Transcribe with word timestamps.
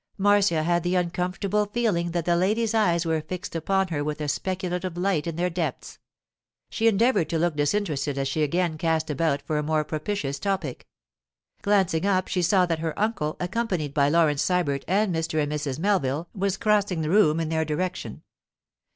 Marcia 0.17 0.63
had 0.63 0.81
the 0.81 0.95
uncomfortable 0.95 1.67
feeling 1.67 2.09
that 2.09 2.25
the 2.25 2.35
lady's 2.35 2.73
eyes 2.73 3.05
were 3.05 3.21
fixed 3.21 3.55
upon 3.55 3.89
her 3.89 4.03
with 4.03 4.19
a 4.19 4.27
speculative 4.27 4.97
light 4.97 5.27
in 5.27 5.35
their 5.35 5.47
depths. 5.47 5.99
She 6.71 6.87
endeavoured 6.87 7.29
to 7.29 7.37
look 7.37 7.55
disinterested 7.55 8.17
as 8.17 8.27
she 8.27 8.41
again 8.41 8.79
cast 8.79 9.11
about 9.11 9.43
for 9.43 9.59
a 9.59 9.61
more 9.61 9.83
propitious 9.83 10.39
topic. 10.39 10.87
Glancing 11.61 12.07
up, 12.07 12.27
she 12.27 12.41
saw 12.41 12.65
that 12.65 12.79
her 12.79 12.97
uncle, 12.97 13.37
accompanied 13.39 13.93
by 13.93 14.09
Laurence 14.09 14.41
Sybert 14.43 14.83
and 14.87 15.13
Mr. 15.15 15.39
and 15.39 15.51
Mrs. 15.51 15.77
Melville, 15.77 16.27
was 16.33 16.57
crossing 16.57 17.01
the 17.01 17.11
room 17.11 17.39
in 17.39 17.49
their 17.49 17.63
direction. 17.63 18.23